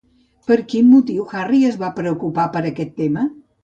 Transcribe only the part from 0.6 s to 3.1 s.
quin motiu Harry es va preocupar per aquest